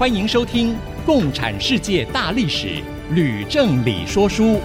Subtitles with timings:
[0.00, 0.72] 欢迎收听
[1.04, 2.68] 《共产世界大历史》，
[3.10, 4.58] 吕正理说书。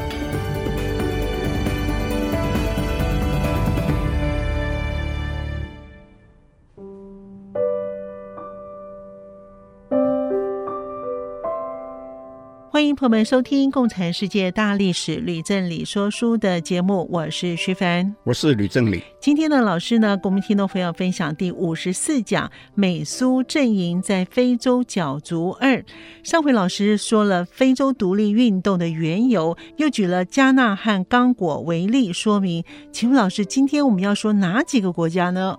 [12.75, 19.01] 欢迎朋友们收听《共产世界大历史》吕正理说书的节目，我是徐凡，我是吕正理。
[19.17, 25.81] 今天的老师呢，跟我们听众朋友分享第五十四讲美苏阵营在非洲角逐二。
[26.21, 32.61] 上回老师说了非洲独立运动的缘由，又举了加纳和刚果为例说明。
[32.91, 35.57] 请问老师，今天我们要说哪几个国家呢？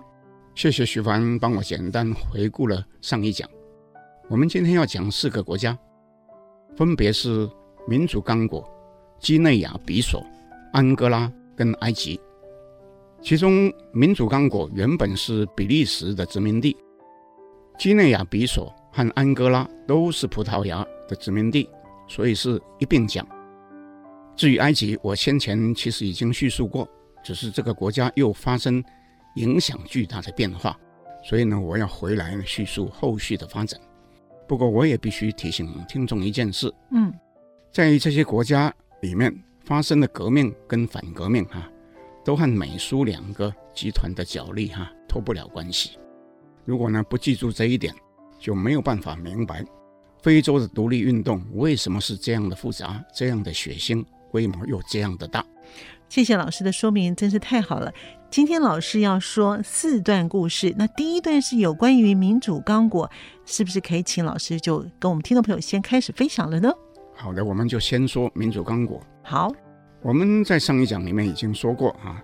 [0.53, 3.49] 谢谢徐凡帮我简单回顾了上一讲。
[4.29, 5.75] 我们今天要讲四个国家。
[6.77, 7.49] 分别是
[7.87, 8.63] 民主刚果、
[9.19, 10.23] 几内亚比索、
[10.71, 12.19] 安哥拉跟埃及。
[13.19, 16.77] 其中，民主刚果原本是比利时的殖民地，
[17.79, 21.67] 几内亚比索和安哥拉都是葡萄牙的殖民地，
[22.07, 23.27] 所以是一并讲。
[24.35, 26.87] 至于埃及，我先前其实已经叙述过，
[27.23, 28.83] 只是这个国家又发生
[29.37, 30.79] 影响巨大的变化，
[31.23, 33.81] 所以呢，我要回来叙述后续的发展。
[34.47, 37.13] 不过，我也必须提醒听众一件事：嗯，
[37.71, 41.69] 在这些国家里面发生的革命跟反革命，哈，
[42.23, 45.99] 都和美苏两个集团的角力，哈，脱不了关系。
[46.63, 47.93] 如果呢不记住这一点，
[48.39, 49.65] 就没有办法明白
[50.21, 55.45] 非洲的独立运动为什么是这样的复杂、这样的血腥、规模又这样的大。
[56.09, 57.93] 谢谢老师的说明，真是太好了。
[58.29, 63.09] 今天老师要说四段故事，那第一段是有关于民主刚果，
[63.45, 66.71] 是不是可以请老师就跟我们听众朋友先开始分享了呢？
[67.15, 69.01] 好的，我们就先说民主刚果。
[69.23, 69.51] 好，
[70.01, 72.21] 我们在上一讲里面已经说过啊，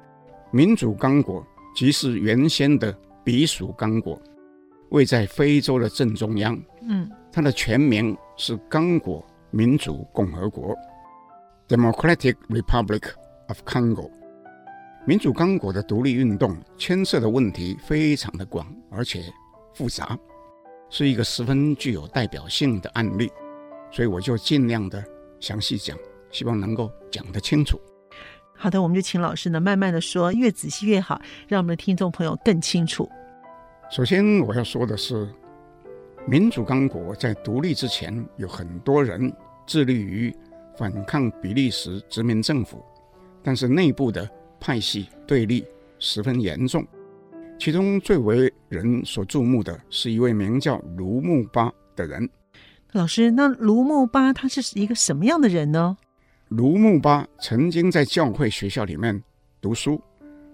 [0.51, 1.43] 民主刚果
[1.73, 4.21] 即是原先的比属刚果，
[4.89, 6.61] 位在非洲的正中央。
[6.87, 10.75] 嗯，它的全名是刚果民主共和国
[11.69, 13.03] （Democratic Republic
[13.47, 14.11] of Congo）。
[15.05, 19.21] 民主刚果的独立运动牵涉的问题非常的广，而且
[19.73, 20.17] 复杂，
[20.89, 23.29] 是一个十分具有代表性的案例，
[23.91, 25.03] 所以我就尽量的
[25.41, 25.97] 详细讲，
[26.31, 27.77] 希望能够讲得清楚。
[28.55, 33.09] 好的，我们就请老师呢慢慢的说，越仔细越好，让我们的听众朋友更清楚。
[33.91, 35.27] 首先我要说的是，
[36.25, 39.33] 民主刚果在独立之前，有很多人
[39.67, 40.33] 致力于
[40.77, 42.81] 反抗比利时殖民政府，
[43.43, 44.25] 但是内部的。
[44.63, 45.66] 派系对立
[46.00, 46.88] 十分严重，
[47.59, 52.29] 其中最为人所注目的是一位名叫卢木巴的人。
[52.94, 55.97] 老师，那卢木巴他是一个什么样的人呢？
[56.47, 59.22] 卢木巴曾经在教会学校里面
[59.59, 60.01] 读书，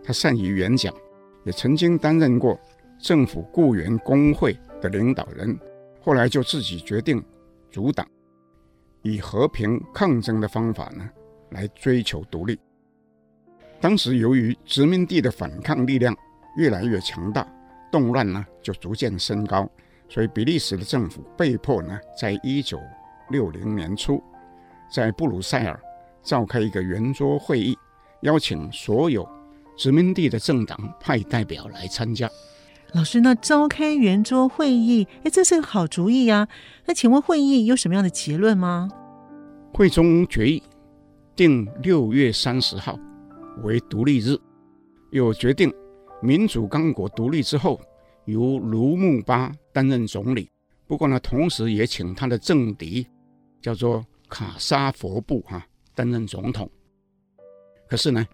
[0.03, 0.91] 他善于演讲，
[1.44, 2.59] 也曾经担任过
[2.97, 5.56] 政府雇员工会的领导人。
[6.02, 7.24] 后来就自己决定
[7.70, 8.08] 阻挡，
[9.03, 11.08] 以和平抗争的方法呢
[11.52, 12.59] 来追求独立。
[13.81, 16.16] 当时由于殖民地的反抗力量
[16.57, 17.47] 越来越强大，
[17.91, 19.69] 动乱呢就逐渐升高，
[20.09, 22.78] 所以比利时的政府被迫呢，在一九
[23.29, 24.22] 六零年初，
[24.94, 25.79] 在布鲁塞尔
[26.22, 27.78] 召开一个圆桌会议，
[28.23, 29.28] 邀请所有
[29.78, 32.29] 殖民地的政党派代表来参加。
[32.94, 36.47] 老师，那召开圆桌会议，哎，这是个好主意啊！
[36.85, 38.90] 那请问会议有什么样的结论吗？
[39.73, 40.61] 会中决议
[41.35, 43.00] 定六月三十号。
[43.63, 44.37] 为独立日，
[45.11, 45.73] 又决定
[46.21, 47.79] 民主刚果独立之后，
[48.25, 50.49] 由卢木巴担任总理。
[50.87, 53.07] 不过呢，同时也请他的政敌
[53.61, 56.69] 叫做卡沙佛布哈担任总统。
[57.87, 58.25] 可是呢，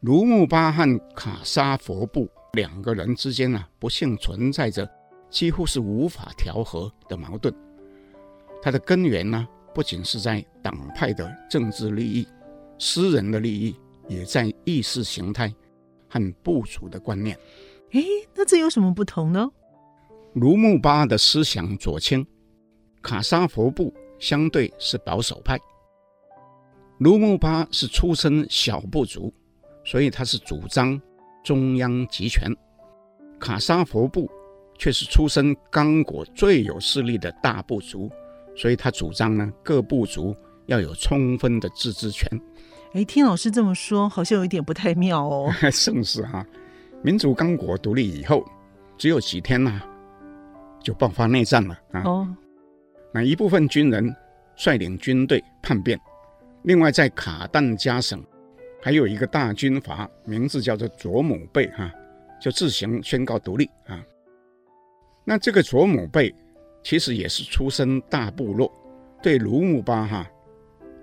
[0.00, 4.88] 卢木巴和卡沙佛布两个人之间呢，不幸存在着
[5.30, 7.54] 几乎是无法调和的矛盾。
[8.62, 12.26] 它的根源呢，不仅是在党派的政治利益、
[12.78, 13.74] 私人的利益。
[14.08, 15.54] 也在意识形态
[16.08, 17.38] 和部署的观念。
[17.92, 19.48] 诶，那这有什么不同呢？
[20.34, 22.26] 卢木巴的思想左倾，
[23.02, 25.58] 卡沙佛部相对是保守派。
[26.98, 29.32] 卢木巴是出身小部族，
[29.84, 31.00] 所以他是主张
[31.44, 32.52] 中央集权；
[33.38, 34.28] 卡沙佛部
[34.76, 38.10] 却是出身刚果最有势力的大部族，
[38.54, 40.34] 所以他主张呢，各部族
[40.66, 42.28] 要有充分的自治权。
[42.94, 45.52] 哎，听老师这么说，好像有一点不太妙哦。
[45.84, 46.44] 正是哈，
[47.02, 48.44] 民主刚果独立以后，
[48.96, 49.86] 只有几天呐、啊，
[50.82, 52.02] 就爆发内战了啊。
[52.04, 52.36] 哦，
[53.12, 54.14] 那一部分军人
[54.56, 56.00] 率领军队叛变，
[56.62, 58.24] 另外在卡旦加省
[58.82, 61.92] 还有一个大军阀，名字叫做卓姆贝哈，
[62.40, 64.02] 就自行宣告独立啊。
[65.24, 66.34] 那这个卓姆贝
[66.82, 68.72] 其实也是出身大部落，
[69.22, 70.26] 对卢姆巴哈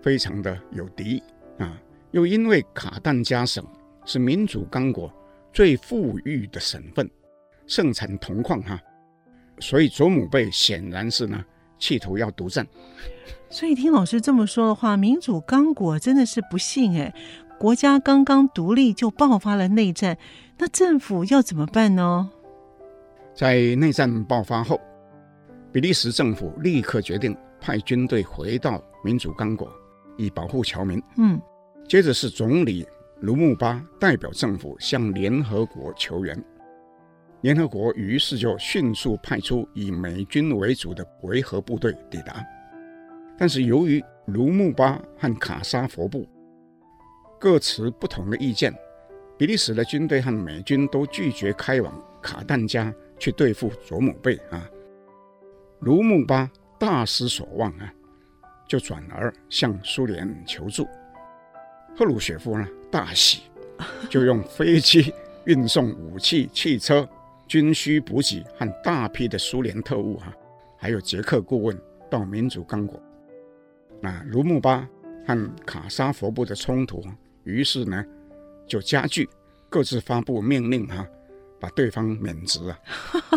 [0.02, 1.22] 非常的有敌。
[1.58, 1.80] 啊，
[2.12, 3.66] 又因为卡旦加省
[4.06, 5.12] 是民主刚果
[5.54, 7.10] 最富裕的省份，
[7.66, 8.80] 盛产铜矿哈，
[9.60, 11.44] 所以祖母贝显然是呢
[11.80, 12.66] 企图要独占。
[13.50, 17.14] 所以听老师这么说的话，民主刚果真的是不幸哎，
[17.58, 20.18] 国家刚刚独立就爆发了内战，
[20.58, 22.30] 那政府要怎么办呢？
[23.34, 24.80] 在内战爆发后，
[25.72, 29.72] 比利时政府立刻决定派军队回到民主刚果。
[30.18, 31.02] 以保护侨民。
[31.18, 31.42] 嗯，
[31.88, 32.88] 接着是总理
[33.22, 36.44] 卢木巴代表政府向联合国求援，
[37.42, 42.44] 联合国于是就迅速派出以美军为主的维和部队抵达。
[43.38, 46.28] 但是由于卢木巴和卡沙佛部
[47.40, 48.74] 各持不同的意见，
[49.38, 54.68] 比利时的军队和美军都拒绝开往卡旦加去对付佐姆贝啊。
[55.80, 57.94] 卢木巴大失所望啊。
[58.68, 60.88] 就转而向苏联求助，
[61.96, 63.44] 赫鲁雪夫呢大喜，
[64.10, 65.14] 就用飞机
[65.46, 67.08] 运送武器、汽车、
[67.48, 70.34] 军需补给和大批的苏联特务哈，
[70.78, 71.80] 还有捷克顾问
[72.10, 73.02] 到民主刚果。
[74.02, 74.88] 那卢木巴
[75.28, 77.04] 和卡沙佛部的冲突，
[77.44, 78.04] 于是呢
[78.68, 79.30] 就加剧，
[79.70, 81.08] 各自发布命令哈，
[81.60, 82.80] 把对方免职啊。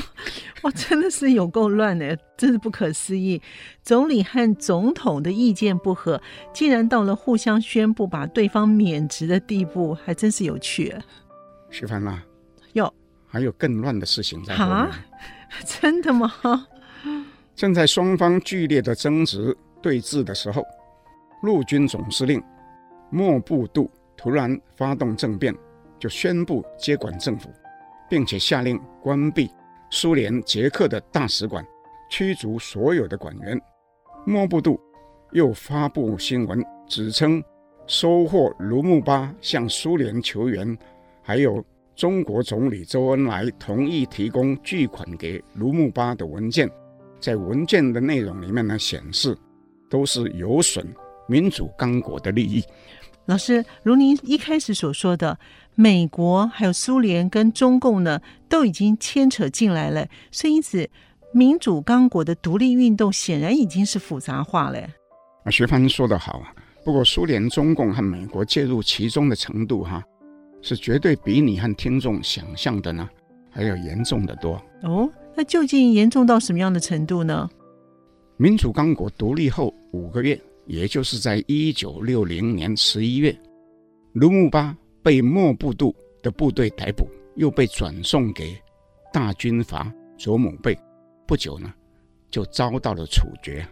[0.62, 3.40] 哇，真的是有够乱的，真是不可思议！
[3.82, 6.20] 总理和总统的意见不合，
[6.52, 10.92] 竟然到了互相宣布把对方免职的地步，还真是有趣。
[11.70, 12.20] 徐帆呐，
[12.72, 12.92] 哟，
[13.28, 14.54] 还有更乱的事情在。
[14.54, 14.90] 啊？
[15.64, 16.32] 真的吗？
[17.54, 20.64] 正在双方剧烈的争执对峙的时候，
[21.42, 22.42] 陆军总司令
[23.10, 25.54] 莫布杜突然发动政变，
[26.00, 27.48] 就宣布接管政府，
[28.08, 29.50] 并且下令关闭。
[29.90, 31.66] 苏联捷克的大使馆，
[32.10, 33.58] 驱逐所有的馆员。
[34.26, 34.78] 莫布杜
[35.32, 37.42] 又发布新闻，指称
[37.86, 40.76] 收获卢木巴向苏联求援，
[41.22, 41.64] 还有
[41.94, 46.70] 中国总理周恩来同意提供巨款给卢木巴的文件，
[47.18, 49.34] 在文件的内容里面呢，显示
[49.88, 50.86] 都是有损
[51.26, 52.62] 民主刚果的利益。
[53.28, 55.38] 老师，如您一开始所说的。
[55.74, 60.88] 美国还有苏联跟中共呢，都已经牵扯进来了，所以因此
[61.32, 64.80] 民主刚果的独立运动显然已经是复杂化了。
[65.44, 66.52] 啊，学帆说得好啊，
[66.82, 70.02] 不过苏联、中共和美国介入其中的程度哈，
[70.62, 73.06] 是绝对比你和听众想象的呢
[73.52, 74.60] 还要严重的多。
[74.82, 77.48] 哦，那究竟严重到什么样的程度呢？
[78.38, 83.36] 民主刚果独立后五个月，也就是在一九六零年十一月，
[84.12, 84.76] 卢木巴。
[85.00, 88.54] 被莫布杜的部队逮捕，又被转送给
[89.10, 90.78] 大军阀佐姆贝，
[91.26, 91.72] 不久呢，
[92.28, 93.66] 就遭到了处决。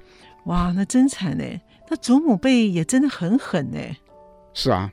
[0.46, 1.44] 哇，那真惨呢！
[1.90, 3.78] 那祖姆贝也真的很狠呢。
[4.54, 4.90] 是啊，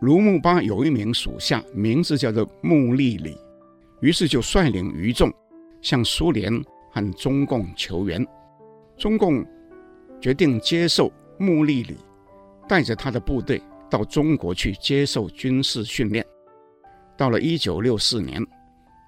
[0.00, 3.36] 卢木巴有一名属下，名字叫做穆利里，
[4.02, 5.32] 于是就率领余众
[5.82, 6.52] 向苏联
[6.92, 8.24] 和中共求援。
[8.96, 9.44] 中共
[10.20, 11.96] 决定接受穆利里，
[12.68, 13.62] 带着他的部队。
[13.90, 16.24] 到中国去接受军事训练。
[17.16, 18.40] 到了一九六四年，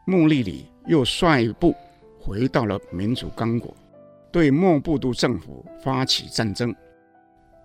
[0.08, 1.72] 穆利里又率部
[2.18, 3.72] 回到了民主刚果，
[4.32, 6.74] 对莫布杜政府发起战争。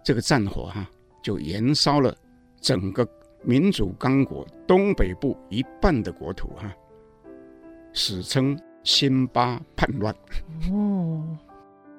[0.03, 0.87] 这个战火哈、
[1.23, 2.15] 就燃烧了
[2.61, 3.03] 整个
[3.41, 6.71] 民主刚果东北部一半的国土哈、
[7.93, 10.13] 史称辛巴叛乱。
[10.71, 11.35] 哦，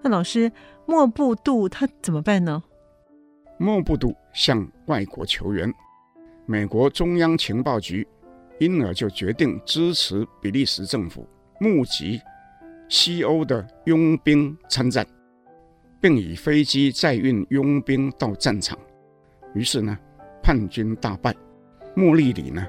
[0.03, 0.51] 那老师
[0.87, 2.63] 莫布杜他怎么办呢？
[3.59, 5.73] 莫布杜向外国求援，
[6.47, 8.07] 美国中央情报局
[8.61, 11.27] 因而就决定支持比利时政府
[11.61, 12.21] 募集
[12.89, 15.05] 西欧的佣兵参战，
[16.01, 18.79] 并以飞机载运佣兵到战场。
[19.55, 19.99] 于是呢，
[20.41, 21.35] 叛军大败，
[21.97, 22.65] 穆利里呢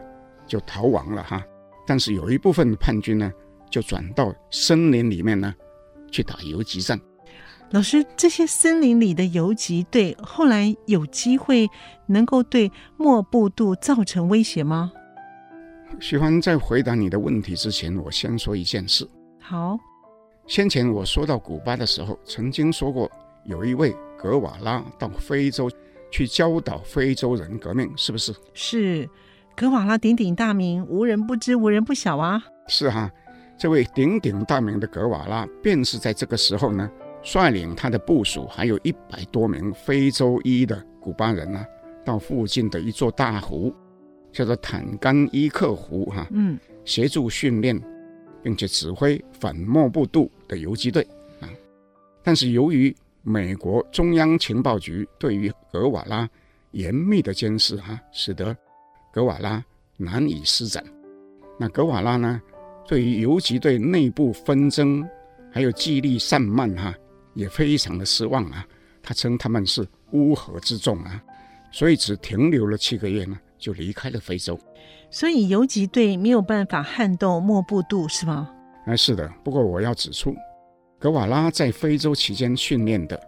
[0.47, 1.45] 就逃亡了哈。
[1.85, 3.31] 但是有一部分叛军呢
[3.69, 5.53] 就转到森林里面呢
[6.11, 6.99] 去打游击战。
[7.71, 11.69] 老师，这些森林里的游击队后来有机会
[12.07, 14.91] 能够对莫布杜造成威胁吗？
[15.99, 19.07] 徐帆，在回答你的问题之前，我先说一件事。
[19.39, 19.77] 好，
[20.47, 23.09] 先前我说到古巴的时候，曾经说过
[23.43, 25.69] 有一位格瓦拉到非洲
[26.11, 28.33] 去教导非洲人革命，是不是？
[28.55, 29.07] 是，
[29.55, 32.41] 格瓦拉鼎鼎大名，无人不知，无人不晓啊。
[32.67, 33.11] 是哈，
[33.59, 36.89] 这位鼎鼎大名的格瓦拉，便是在这个时候呢，
[37.21, 41.65] 率领他的部属，还有一百多名非洲裔的古巴人呢、啊，
[42.05, 43.73] 到附近的一座大湖。
[44.31, 47.75] 叫做坦甘伊克湖哈，嗯，协助训练，
[48.43, 51.01] 并且指挥反莫布杜的游击队
[51.41, 51.49] 啊。
[52.21, 56.29] 但是由于美国中央情报局对于格瓦拉
[56.73, 58.55] 严密的监视哈，使得
[59.11, 59.65] 格瓦拉
[59.97, 60.83] 难以施展。
[61.57, 62.39] 那格瓦拉呢，
[62.87, 65.03] 对于游击队内部纷争
[65.51, 66.93] 还有纪律散漫哈，
[67.39, 68.65] 也非常的失望啊。
[69.01, 71.23] 他称他们是乌合之众啊，
[71.71, 73.39] 所以只停留了七个月呢。
[73.59, 74.57] 就离开了非洲，
[75.11, 78.49] 所以游击队没有办法撼动莫布杜，是吗？
[78.85, 79.29] 哎，是的。
[79.43, 80.33] 不过我要指出，
[80.97, 83.21] 格瓦拉在非洲期间训练的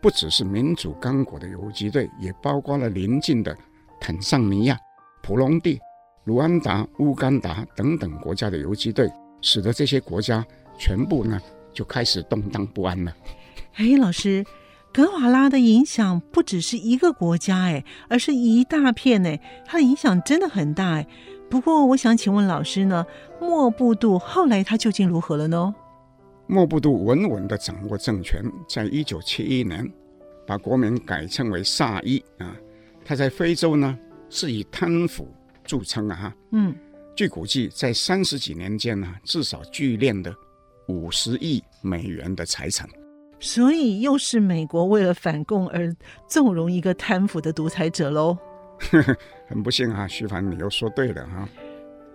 [0.00, 3.54] 不只是民主刚果的游击队，也包括了邻近的
[4.00, 4.78] 坦桑尼亚、
[5.22, 5.78] 普隆地、
[6.24, 9.06] 卢安达、乌干达等等国家的游击队，
[9.42, 10.42] 使得这些国家
[10.78, 11.38] 全部呢
[11.74, 13.14] 就开始动荡不安了。
[13.74, 14.44] 哎，老师。
[14.92, 21.04] 格瓦拉的影响不只是一个国家哎，而是一大片哎，他的影响真的很大哎。
[21.50, 23.04] 不过，我想请问老师呢，
[23.40, 25.74] 莫布杜后来他究竟如何了呢？
[26.46, 29.84] 莫布杜稳稳地掌握政权，在一九七一年
[30.46, 32.56] 把国名改称为萨伊啊。
[33.04, 33.98] 他在非洲呢
[34.30, 35.26] 是以贪腐
[35.64, 36.32] 著称啊。
[36.52, 36.72] 嗯，
[37.16, 40.32] 据估计，在三十几年间呢，至少聚敛了
[40.86, 42.88] 五十亿美元的财产。
[43.44, 45.94] 所以又是美国为了反共而
[46.26, 48.34] 纵容一个贪腐的独裁者喽？
[49.46, 51.46] 很不幸啊，徐凡，你又说对了哈。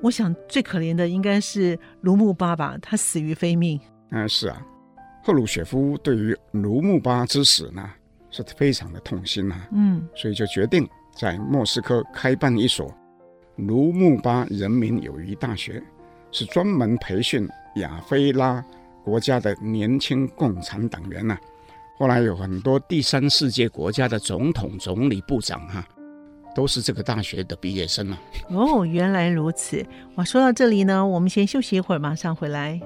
[0.02, 3.80] 我想最可怜的应该是卢木巴吧，他死于非命。
[4.10, 4.60] 嗯，是啊，
[5.24, 7.88] 赫鲁雪夫对于卢木巴之死呢
[8.32, 9.68] 是非常的痛心啊。
[9.72, 12.92] 嗯，所以就决定在莫斯科开办一所
[13.56, 15.80] 卢木巴人民友谊大学，
[16.32, 18.66] 是专门培训亚非拉。
[19.04, 21.38] 国家的年轻共产党员呐、
[21.98, 25.84] 后来有很多第三世界国家的总统、总理、部长哈、
[26.56, 28.22] 都是这个大学的毕业生啊。
[28.50, 29.86] 哦，原来如此。
[30.16, 32.80] 哇，说到这里呢，我们先休息一会儿，马上回来。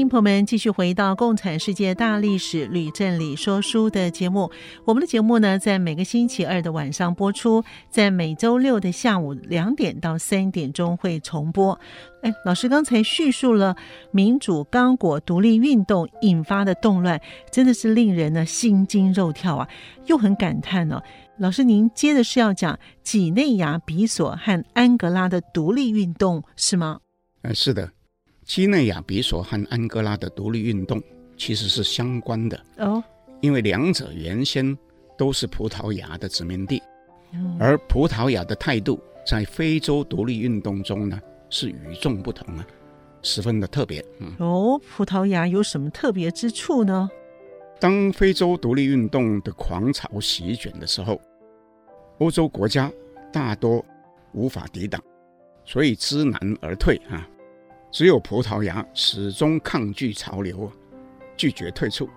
[0.00, 4.50] 迎朋友们继续回到《共产世界大历史吕振理说书》的节目。
[4.84, 11.78] 我们的节目呢，在每个星期二的晚上播出，在每周六的下午两点到三点钟会重播。
[12.22, 13.76] 哎，老师刚才叙述了
[14.10, 19.68] 民主刚果独立运动引发的动乱，真的是令人呢心惊肉跳啊，
[20.06, 21.02] 又很感叹呢、哦。
[21.38, 27.00] 老师，您接着是要讲几内亚比索和安哥拉的独立运动是吗？
[27.42, 27.90] 嗯，是的。
[28.48, 31.00] 几内亚比索和安哥拉的独立运动
[31.36, 33.04] 其实是相关的哦，
[33.42, 34.76] 因为两者原先
[35.18, 36.82] 都是葡萄牙的殖民地，
[37.60, 42.66] 而葡萄牙的态度在非洲独立运动中呢是与众不同啊，
[43.20, 44.02] 十分的特别。
[44.18, 47.10] 嗯，哦，葡萄牙有什么特别之处呢？
[47.78, 51.20] 当非洲独立运动的狂潮席卷的时候，
[52.16, 52.90] 欧洲国家
[53.30, 53.84] 大多
[54.32, 55.00] 无法抵挡，
[55.66, 57.28] 所以知难而退啊。
[57.98, 60.70] 只有葡萄牙始终抗拒潮流，
[61.36, 62.08] 拒绝退出。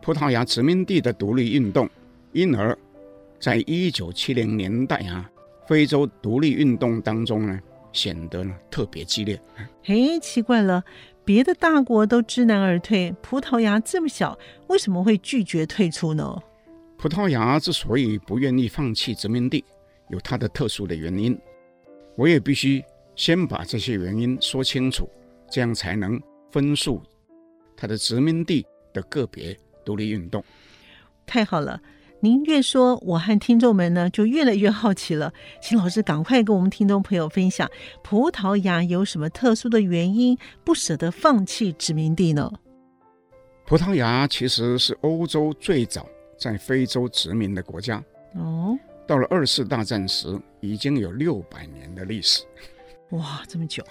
[0.00, 1.90] 葡萄牙殖民地的独立运动，
[2.30, 2.78] 因而，
[3.40, 5.28] 在一九七零年代啊，
[5.66, 7.60] 非洲独立运动当中呢，
[7.92, 9.36] 显得呢特别激烈。
[9.82, 10.84] 嘿，奇怪了，
[11.24, 16.40] 别的大国都知难而退，葡萄牙这么小，为什么会拒绝退出呢？
[16.96, 19.64] 葡萄牙之所以不愿意放弃殖民地，
[20.08, 21.36] 有它的特殊的原因。
[22.14, 22.80] 我也必须。
[23.18, 25.08] 先把这些原因说清楚，
[25.56, 26.20] 这样才能
[26.52, 27.00] 分述
[27.74, 30.44] 它的殖民地的个别独立运动。
[31.24, 31.80] 太好了，
[32.20, 35.32] 您越说，我和听众们呢就越来越好奇了。
[35.62, 37.70] 请老师赶快跟我们听众朋友分享，
[38.04, 42.52] 葡萄牙有什么特殊的原因不舍得放弃殖民地呢？
[43.64, 46.06] 葡萄牙其实是欧洲最早
[46.38, 48.04] 在非洲殖民的国家。
[48.34, 52.44] 哦，到了二次大战时，已经有六百年的历史。
[53.12, 53.82] 哇，这么久！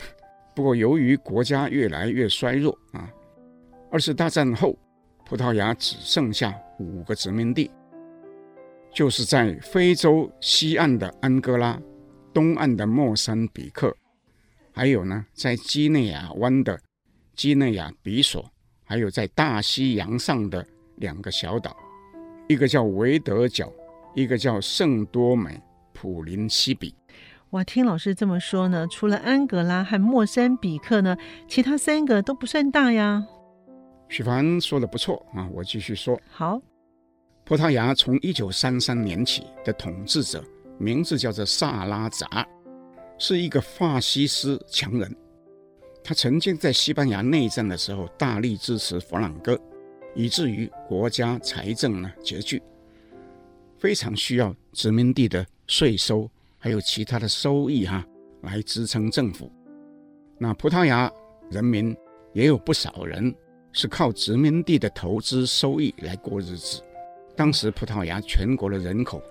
[0.55, 3.11] 不过由于国家越来越衰弱啊，
[3.91, 4.77] 二次大战后，
[5.25, 7.69] 葡萄牙只剩下五个殖民地，
[8.93, 11.77] 就是在非洲西岸的安哥拉、
[12.33, 13.93] 东岸的莫桑比克，
[14.71, 16.79] 还有呢，在几内亚湾的
[17.35, 18.49] 几内亚比索
[18.85, 21.75] 还有在大西洋上的两个小岛，
[22.47, 23.69] 一个叫维德角，
[24.15, 26.95] 一个叫圣多美普林西比。
[27.55, 31.15] 哇，听老师这么说呢，除了安哥拉和莫桑比克呢，
[31.47, 33.25] 其他三个都不算大呀。
[34.09, 36.19] 许凡说的不错啊，我继续说。
[36.29, 36.61] 好，
[37.45, 40.43] 葡萄牙从一九三三年起的统治者
[40.77, 42.45] 名字叫做萨拉扎，
[43.17, 45.15] 是一个法西斯强人。
[46.03, 49.57] 他曾经在西班牙内战的时候大力支持弗朗哥，
[50.13, 52.61] 以至于国家财政呢拮据，
[53.77, 56.29] 非常需要殖民地的税收
[56.65, 58.03] 还有其他的收益哈
[58.41, 59.51] 来支撑政府。
[60.39, 61.11] 那葡萄牙
[61.51, 61.95] 人民
[62.33, 63.31] 也有不少人
[63.71, 66.81] 是靠殖民地的投资收益来过日子。
[67.35, 69.21] 当时葡萄牙全国的人口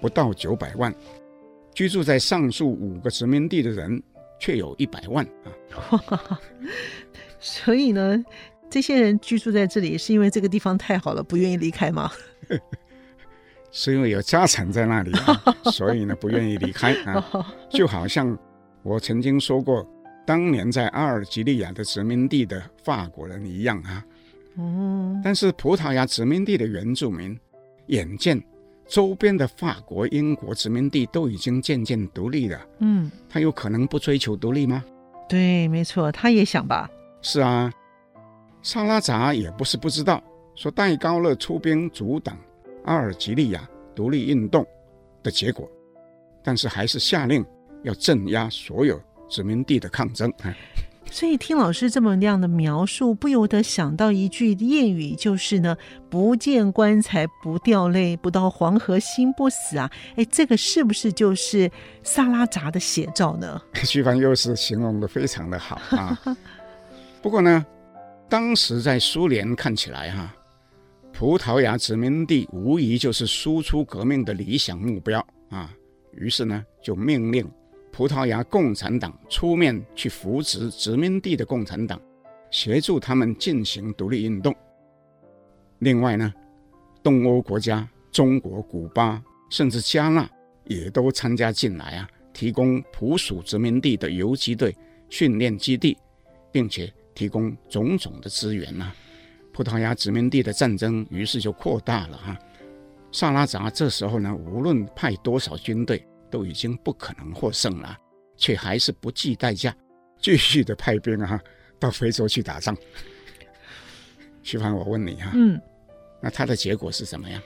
[0.00, 0.94] 不到九百万，
[1.74, 4.00] 居住在上述五个殖民地的人。
[4.40, 5.26] 却有一百万
[5.72, 6.38] 啊！
[7.40, 8.22] 所以呢，
[8.68, 12.10] 这些人居住在这里，是因为这个地方太好了，不愿意离开吗？
[13.76, 17.44] 是因为有家产在那里啊， 所以呢，不愿意离开啊。
[17.68, 18.38] 就好像
[18.84, 19.84] 我曾经说过，
[20.24, 24.04] 当年在阿尔及利亚的殖民地的法国人一样啊。
[24.56, 25.20] 嗯。
[25.24, 27.36] 但是葡萄牙殖民地的原住民，
[27.88, 28.40] 眼见。
[28.86, 34.84] 周边的法国、英国殖民地都已经渐渐独立了，嗯，他有可能不追求独立吗？
[35.26, 36.88] 对，没错，他也想吧。
[37.22, 37.72] 是啊，
[38.62, 40.22] 萨拉扎也不是不知道，
[40.54, 42.36] 说戴高乐出兵阻挡
[42.84, 44.66] 阿尔及利亚独立运动
[45.22, 45.68] 的结果，
[46.42, 47.44] 但是还是下令
[47.82, 50.32] 要镇压所有殖民地的抗争。
[51.10, 55.76] 所以听老师这么样的描述，不由得想到一句谚语，就是呢
[56.10, 59.88] ，“不见棺材不掉泪，不到黄河心不死”啊！
[60.16, 61.70] 哎，这个是不是就是
[62.02, 63.60] 萨拉扎的写照呢？
[63.84, 66.18] 徐帆又是形容的非常的好啊。
[67.22, 67.64] 不过呢，
[68.28, 70.36] 当时在苏联看起来哈、啊，
[71.16, 75.72] 葡萄牙殖民地无疑就是输出革命的理想目标啊。
[76.12, 77.48] 于是呢，就命令。
[77.92, 82.02] 葡萄牙共产党出面去扶植殖民地的共产党，
[82.50, 84.52] 协助他们进行独立运动。
[85.78, 86.34] 另外呢，
[87.00, 90.28] 东欧国家中国、古巴甚至加纳
[90.64, 94.76] 也都参加进来啊，提供葡属殖民地的游击队
[95.08, 95.96] 训练基地，
[96.50, 98.96] 并且提供种种的资源呐、啊。
[99.54, 102.38] 葡萄牙殖民地的战争于是就扩大了哈、啊。
[103.10, 106.06] 萨拉扎这时候呢，无论派多少军队。
[106.30, 107.96] 都已经不可能获胜了，
[108.36, 109.72] 却还是不计代价，
[110.18, 111.40] 继续的派兵啊，
[111.78, 112.76] 到非洲去打仗。
[114.42, 115.60] 徐凡，我问你哈，嗯，
[116.20, 117.40] 那他的结果是怎么样？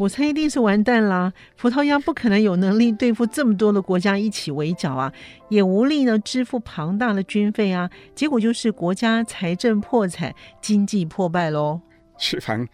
[0.00, 1.30] 我猜一定是完蛋啦！
[1.58, 5.12] 葡萄牙不可能有能力对付这么多的国家一起围剿啊，
[5.50, 11.78] 也无力呢支付庞大的军费啊，结果就是国家财政破产，经济破败喽。
[12.16, 12.66] 徐凡，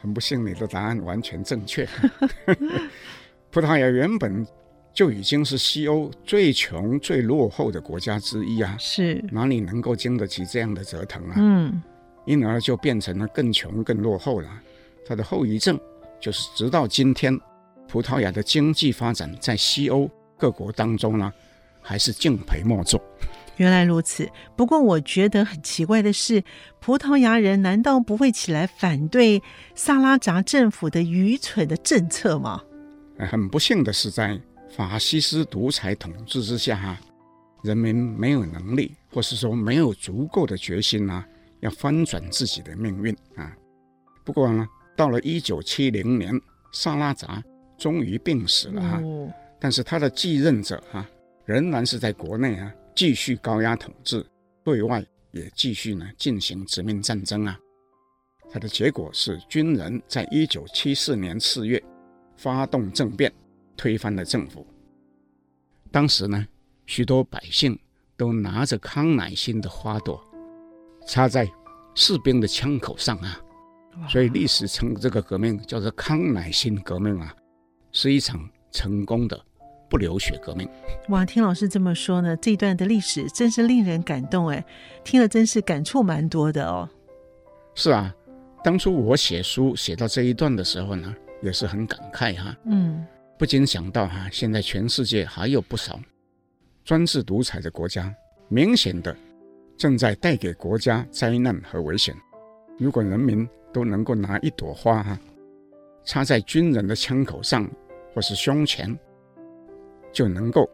[0.00, 1.86] 很不幸，你的答案完全正确。
[3.52, 4.46] 葡萄牙原本。
[4.92, 8.74] 就已经是西欧最穷、最落后的国家之一啊！
[8.76, 11.34] 是哪里能够经得起这样的折腾啊？
[11.36, 11.80] 嗯，
[12.26, 14.48] 因而就变成了更穷、更落后了。
[15.06, 15.78] 它的后遗症
[16.20, 17.38] 就是，直到今天，
[17.88, 21.32] 葡萄牙的经济发展在西欧各国当中呢，
[21.80, 23.02] 还是敬陪末座。
[23.56, 24.28] 原来如此。
[24.56, 26.42] 不过我觉得很奇怪的是，
[26.78, 29.42] 葡萄牙人难道不会起来反对
[29.74, 32.62] 萨拉扎政府的愚蠢的政策吗？
[33.18, 34.40] 很不幸的是，在
[34.74, 36.98] 法西斯独裁统治之下，哈，
[37.62, 41.22] 人民没有能力，或是说没有足够的决心呐，
[41.60, 43.52] 要翻转自己的命运啊。
[44.24, 44.66] 不过呢，
[45.00, 46.38] 到了一九七零年，
[46.72, 47.42] 萨拉扎
[47.78, 49.02] 终于病死了哈，
[49.58, 51.08] 但是他的继任者哈，
[51.46, 54.22] 仍然是在国内啊继续高压统治，
[54.62, 57.58] 对外也继续呢进行殖民战争啊。
[58.52, 61.82] 他的结果是，军人在一九七四年四月
[62.36, 63.32] 发动政变。
[63.78, 64.66] 推翻了政府。
[65.90, 66.46] 当时呢，
[66.84, 67.78] 许多百姓
[68.14, 70.22] 都拿着康乃馨的花朵
[71.06, 71.50] 插在
[71.94, 73.40] 士兵的枪口上啊，
[74.08, 77.34] 所以历史称这个革命叫做康乃馨革命啊，
[77.92, 79.38] 是一场成功的
[79.88, 80.68] 不流血革命。
[81.08, 84.64] 哇，听老师这么说呢，这一段的历史真是令人感动哎，
[85.04, 86.88] 听了真是感触蛮多的哦。
[87.74, 88.14] 是啊，
[88.62, 92.56] 当初我写书写到这一段的时候呢，也是很感慨哈。
[92.66, 93.04] 嗯。
[93.38, 95.98] 不禁想到哈，现在全世界还有不少
[96.84, 98.14] 专制独裁的国家，
[98.48, 99.16] 明显的
[99.78, 102.14] 正在带给国家灾难和危险。
[102.78, 105.18] 如果人民都能够拿一朵花哈，
[106.04, 107.68] 插在军人的枪口上
[108.14, 108.98] 或是胸前，
[110.12, 110.68] 就能够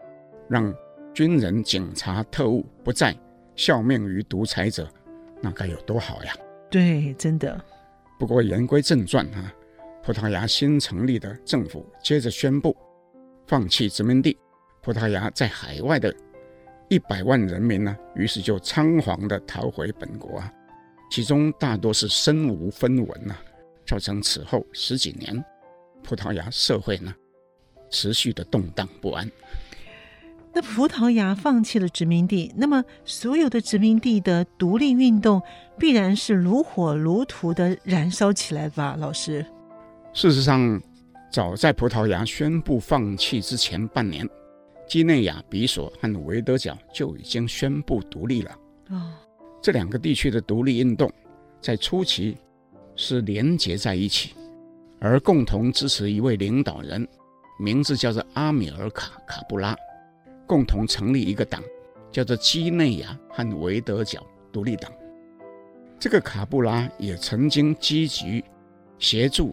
[0.48, 0.74] 让
[1.12, 3.16] 军人、警察、特务不再
[3.54, 4.88] 效命于独裁者，
[5.40, 6.32] 那该有多好呀！
[6.70, 7.58] 对，真的。
[8.18, 9.52] 不过言归正传啊，
[10.02, 12.76] 葡萄牙新成立的政府接着宣布
[13.46, 14.36] 放弃殖民地，
[14.82, 16.14] 葡萄牙在海外的
[16.88, 20.52] 一百万人民呢，于是就仓皇的逃回本国啊，
[21.10, 23.40] 其中大多是身无分文呐、啊，
[23.86, 25.44] 造成此后十几年
[26.02, 27.14] 葡萄牙社会呢
[27.90, 29.30] 持续的动荡不安。
[30.52, 35.42] 那葡萄牙放弃了殖民地，那么所有的殖民地的独立运动
[35.78, 38.96] 必然是如火如荼的燃烧起来吧？
[38.98, 39.44] 老师，
[40.14, 40.80] 事实上，
[41.30, 44.26] 早在葡萄牙宣布放弃之前半年，
[44.88, 48.58] 基内亚比索和维德角就已经宣布独立了。
[48.88, 49.12] 哦，
[49.66, 51.12] 这两个地区的独立运动
[51.60, 52.36] 在初期
[52.94, 54.32] 是连结在一起，
[55.00, 57.04] 而共同支持一位领导人，
[57.58, 59.76] 名字叫做阿米尔卡卡布拉。
[60.46, 61.60] 共同成立一个党，
[62.12, 64.88] 叫做几内亚和维德角独立党。
[65.98, 68.44] 这个卡布拉也曾经积极
[69.00, 69.52] 协助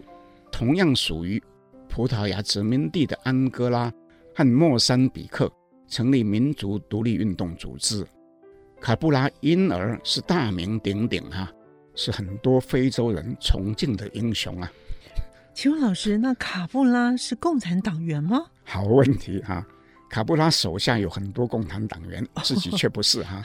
[0.51, 1.41] 同样属于
[1.89, 3.91] 葡萄牙殖民地的安哥拉
[4.35, 5.51] 和莫桑比克
[5.87, 8.05] 成立民族独立运动组织。
[8.83, 11.51] 卡布拉因而是大名鼎鼎哈、啊，
[11.95, 14.69] 是很多非洲人崇敬的英雄啊。
[15.53, 18.45] 请问老师，那卡布拉是共产党员吗？
[18.65, 19.67] 好问题哈、啊。
[20.09, 23.41] 卡布拉手下有很多共产党员，自己却不是哈，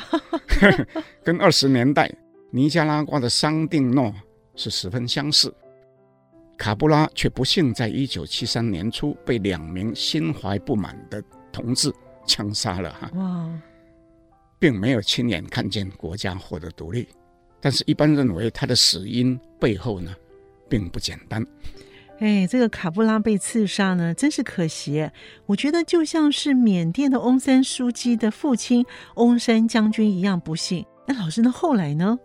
[1.22, 2.12] 跟二十年代
[2.50, 4.12] 尼加拉瓜的桑定诺
[4.56, 5.54] 是十分相似。
[6.58, 11.22] 卡布拉却不幸在一九七三年初被两名心怀不满的
[11.52, 11.94] 同志
[12.26, 13.48] 枪杀了哈，哇，
[14.58, 17.08] 并没有亲眼看见国家获得独立，
[17.60, 20.14] 但是一般认为他的死因背后呢，
[20.68, 21.44] 并不简单。
[22.20, 25.08] 哎，这个卡布拉被刺杀呢，真是可惜。
[25.46, 30.84] 我觉得就像是缅甸的翁山书记的父亲翁山将军一样不幸。
[31.06, 32.18] 那老师，那后来呢？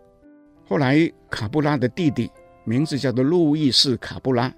[0.66, 2.28] 后来卡布拉的弟弟
[2.64, 4.52] 名字叫做路易斯卡布拉，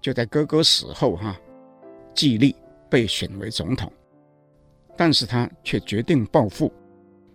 [0.00, 1.38] 就在哥哥死后哈，
[2.14, 2.56] 继立
[2.88, 3.92] 被选为总统，
[5.00, 6.70] 但是他却决定报复，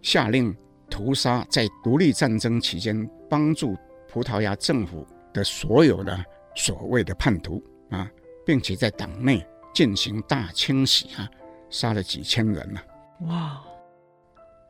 [0.04, 0.56] 下令
[0.88, 3.76] 屠杀在独立战争期间帮助
[4.08, 6.16] 葡萄牙政府的所有的。
[6.58, 8.08] 所谓的叛徒啊，
[8.46, 11.28] 并且在党内进行大清洗啊，
[11.70, 13.28] 杀了几千人呢、啊。
[13.28, 13.64] 哇！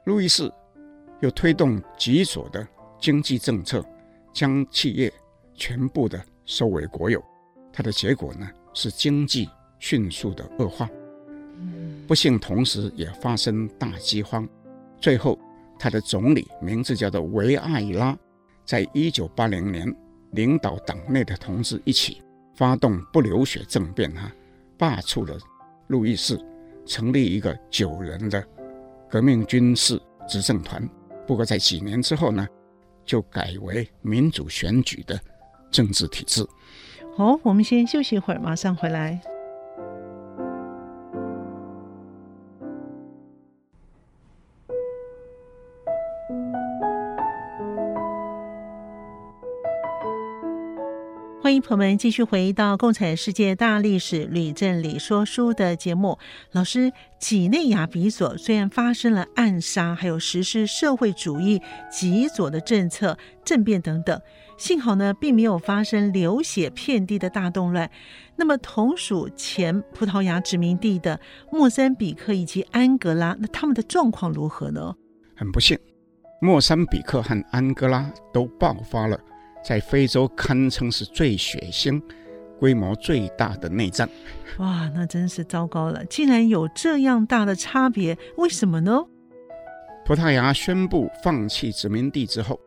[0.05, 0.51] 路易斯
[1.19, 2.65] 又推动极左的
[2.99, 3.85] 经济政策，
[4.33, 5.13] 将企业
[5.53, 7.23] 全部的收为国有。
[7.71, 10.89] 它的结果呢，是经济迅速的恶化。
[12.07, 14.47] 不幸同时也发生大饥荒。
[14.99, 15.37] 最后，
[15.79, 18.17] 他的总理名字叫做维艾拉，
[18.63, 19.93] 在一九八零年。
[20.31, 22.21] 领导党内的同志一起
[22.55, 24.29] 发动不流血政变，哈，
[24.77, 25.37] 罢黜了
[25.87, 26.37] 路易士，
[26.85, 28.45] 成立一个九人的
[29.09, 30.85] 革命军事执政团。
[31.25, 32.45] 不过在几年之后呢，
[33.05, 35.17] 就改为民主选举的
[35.71, 36.45] 政治体制。
[37.15, 39.21] 好，我们先休息一会儿，马上回来。
[51.41, 56.17] 欢迎朋友们继续回到《共产世界大历史吕正理说书》的节目。
[56.51, 64.19] 老师，几内亚比索虽然发生了暗杀，还有实施社会主义极左的政策、政变等等，
[64.57, 67.91] 幸好呢，并没有发生流血遍地的大动乱。
[68.35, 71.19] 那么，同属前葡萄牙殖民地的
[71.51, 74.95] 莫桑比克以及安哥拉，那他们的状况如何呢？
[75.35, 75.77] 很不幸，
[76.41, 79.19] 莫桑比克和安哥拉都爆发了。
[79.65, 81.99] 在非洲堪称是最血腥、
[82.59, 84.07] 规模最大的内战。
[84.59, 86.05] 哇，那真是糟糕了！
[86.05, 89.03] 竟然有这样大的差别，为什么呢？
[90.05, 92.59] 葡萄牙宣布放弃殖民地之后，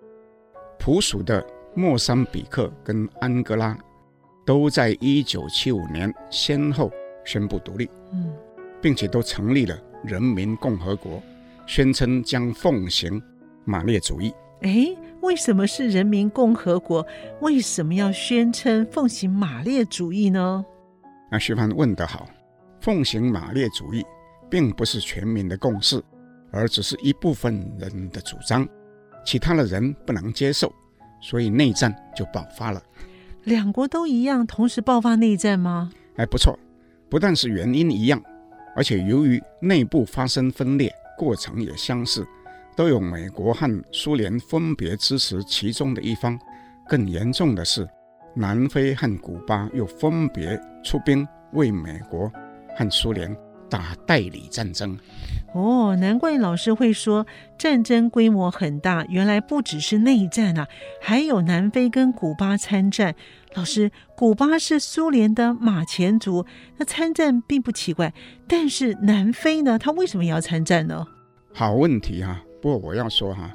[0.76, 3.78] 葡属的莫桑比克跟安哥拉
[4.44, 6.90] 都在一九七五年先后
[7.24, 8.34] 宣布独立，嗯，
[8.82, 11.22] 并且都成立了人民共和国，
[11.64, 13.22] 宣称将奉行
[13.64, 14.34] 马列主义。
[14.62, 14.88] 哎，
[15.20, 17.06] 为什么是人民共和国？
[17.40, 20.64] 为什么要宣称奉行马列主义呢？
[21.30, 22.28] 那徐帆问得好，
[22.80, 24.04] 奉行马列主义
[24.50, 26.02] 并不是全民的共识，
[26.50, 28.66] 而只是一部分人的主张，
[29.24, 30.72] 其他的人不能接受，
[31.20, 32.82] 所以内战就爆发了。
[33.44, 35.90] 两国都一样，同时爆发内战吗？
[36.16, 36.58] 哎，不错，
[37.08, 38.20] 不但是原因一样，
[38.74, 42.26] 而且由于内部发生分裂，过程也相似。
[42.78, 46.38] 都有美国和苏联分别支持其中的一方，
[46.88, 47.84] 更严重的是，
[48.36, 52.30] 南非和古巴又分别出兵为美国
[52.76, 53.36] 和苏联
[53.68, 54.96] 打代理战争。
[55.54, 57.26] 哦，难怪老师会说
[57.58, 60.68] 战争规模很大，原来不只是内战啊，
[61.02, 63.12] 还有南非跟古巴参战。
[63.54, 68.14] 老师，古巴是苏联的马前卒，那参战并不奇怪，
[68.46, 71.04] 但是南非呢，他为什么要参战呢？
[71.52, 73.54] 好问题哈、啊，不过我要说哈、啊，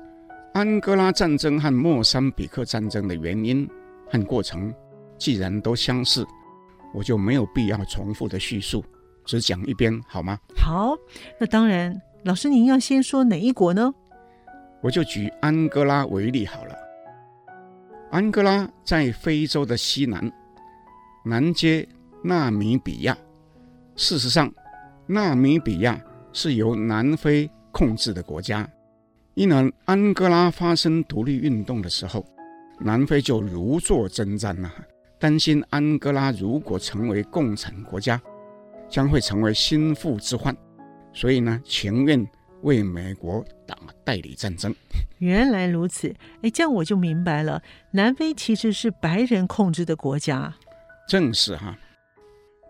[0.53, 3.67] 安哥拉战争和莫桑比克战争的原因
[4.09, 4.73] 和过程，
[5.17, 6.25] 既然都相似，
[6.93, 8.83] 我就没有必要重复的叙述。
[9.25, 10.37] 只讲一边好吗？
[10.55, 10.95] 好，
[11.39, 13.93] 那当然，老师您要先说哪一国呢？
[14.81, 16.75] 我就举安哥拉为例好了。
[18.11, 20.31] 安哥拉在非洲的西南，
[21.23, 21.87] 南接
[22.21, 23.17] 纳米比亚。
[23.95, 24.51] 事实上，
[25.07, 25.99] 纳米比亚
[26.33, 28.69] 是由南非控制的国家。
[29.35, 32.25] 因而，安哥拉发生独立运动的时候，
[32.79, 34.71] 南非就如坐针毡呐，
[35.19, 38.21] 担心安哥拉如果成为共产国家。
[38.89, 40.55] 将会成为心腹之患，
[41.13, 42.23] 所以呢，情愿
[42.61, 44.71] 为美国打代理战争。
[45.17, 47.59] 原来如此，哎，这样我就明白了。
[47.89, 50.53] 南非其实是白人控制的国家，
[51.07, 51.75] 正是哈。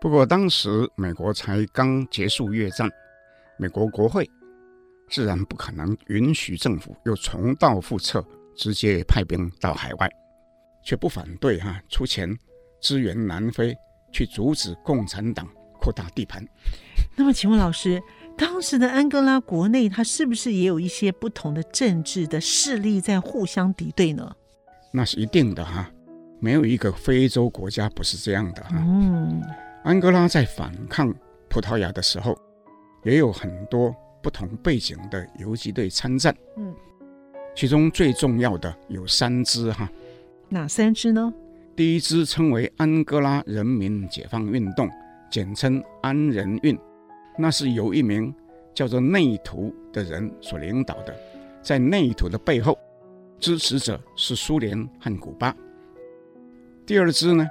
[0.00, 2.88] 不过当时美国才刚结束越战，
[3.58, 4.26] 美国国会
[5.14, 10.10] 自然不可能允许政府又重蹈覆辙，直接派兵到海外，
[10.82, 12.36] 却不反对哈出钱
[12.80, 13.72] 支援南非，
[14.10, 15.46] 去阻止共产党。
[15.80, 16.42] 扩大地盘。
[17.14, 18.02] 那么，请问老师，
[18.38, 24.34] 当时的安哥拉国内，它是不是也有一些不同的政治的势力在互相敌对呢？
[24.90, 25.90] 那是一定的哈，
[26.40, 28.76] 没有一个非洲国家不是这样的哈。
[28.78, 29.42] 嗯，
[29.84, 31.14] 安哥拉在反抗
[31.50, 32.34] 葡萄牙的时候，
[33.04, 33.94] 也有很多
[34.24, 36.34] 不同背景的游击队参战。
[36.56, 36.74] 嗯，
[37.54, 39.86] 其中最重要的有三支哈。
[40.48, 41.32] 哪三支呢？
[41.76, 44.90] 第一支称为安哥拉人民解放运动。
[45.30, 46.78] 简称安人运，
[47.36, 48.32] 那是由一名
[48.72, 51.12] 叫做内图的人所领导的。
[51.60, 52.78] 在内图的背后，
[53.40, 55.52] 支持者是苏联和古巴。
[56.86, 57.44] 第二支呢，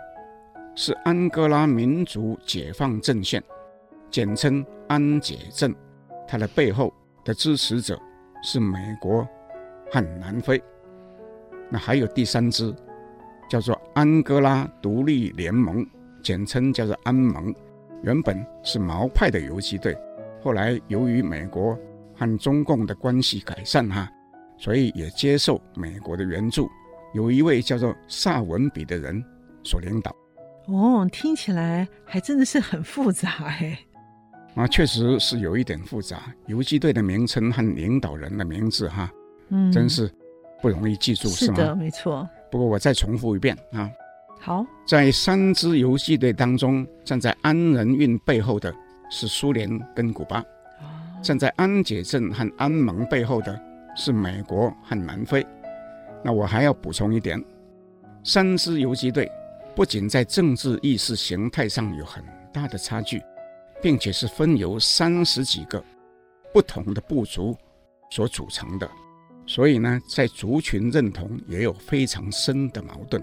[0.75, 3.43] 是安哥拉民族解放阵线，
[4.09, 5.75] 简称安解阵，
[6.27, 7.99] 它的背后的支持者
[8.41, 9.27] 是美国
[9.91, 10.61] 和南非。
[11.69, 12.73] 那还有第三支，
[13.49, 15.85] 叫做安哥拉独立联盟，
[16.21, 17.53] 简称叫做安盟。
[18.03, 19.97] 原本是毛派的游击队，
[20.41, 21.77] 后来由于美国
[22.15, 24.09] 和中共的关系改善哈，
[24.57, 26.69] 所以也接受美国的援助，
[27.13, 29.23] 有一位叫做萨文比的人
[29.63, 30.13] 所领导。
[30.67, 33.79] 哦，听起来还真的是很复杂哎。
[34.55, 36.33] 啊，确实是有一点复杂。
[36.45, 39.11] 游击队的名称和领导人的名字哈，
[39.49, 40.11] 嗯，真是
[40.61, 41.55] 不容易记住，是吗？
[41.55, 42.27] 是的，没错。
[42.51, 43.89] 不过我再重复一遍啊。
[44.39, 48.73] 好，在三支游击队当中，站在安仁运背后的
[49.09, 50.43] 是苏联跟古巴；
[51.23, 53.59] 站在安解镇和安盟背后的
[53.95, 55.45] 是美国和南非。
[56.23, 57.43] 那我还要补充一点，
[58.23, 59.31] 三支游击队
[59.75, 63.21] 不仅在政治意识形态上有很大的差距，
[63.83, 65.83] 并且是分由三十几个
[66.53, 67.53] 不同的部族
[68.09, 68.89] 所组成的，
[69.45, 73.21] 所以呢，在族群认同也有非常深的矛盾。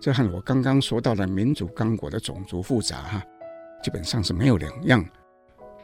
[0.00, 3.22] 这和我刚刚说到的民主刚果的种族复杂哈，
[3.82, 5.04] 基本上是没有两样，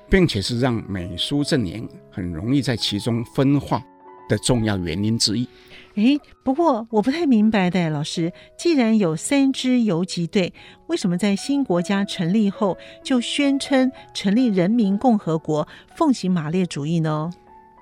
[0.08, 3.82] 并且是让美苏阵营很容易在其中分化
[4.26, 5.46] 的重要原因之一。
[5.94, 10.52] 诶，不过我不太明白的，老师，既然有三支游击队，
[10.88, 17.30] 为什么在新国家成立后就宣称成立人民共和国，奉行马列主义呢？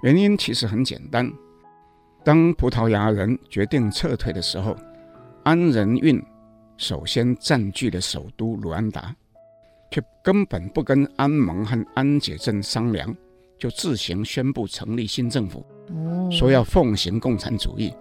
[0.02, 1.32] 原因其实很简单，
[2.22, 4.76] 当葡萄牙人决定撤退的时候。
[5.44, 6.22] 安人运
[6.76, 9.12] 首先占据了首都卢安达，
[9.90, 13.12] 却根本不跟安盟和安解阵商量，
[13.58, 15.66] 就自行宣布成立新政府，
[16.30, 17.92] 说要奉行共产主义。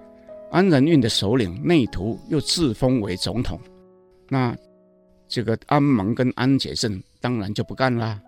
[0.52, 3.60] 安仁运的首领内图又自封为总统，
[4.28, 4.56] 那
[5.28, 8.22] 这个安盟跟安杰镇当然就不干啦，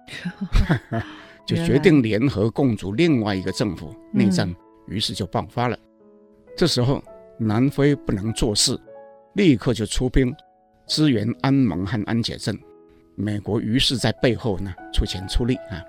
[1.45, 4.53] 就决定联合共组另外一个政府，内战
[4.87, 5.77] 于是就爆发了。
[6.55, 7.03] 这时候
[7.37, 8.79] 南非不能做事。
[9.35, 10.31] 立刻就出兵
[10.85, 12.55] 支援安盟和安杰镇，
[13.15, 15.81] 美国于是在背后呢出钱出力啊。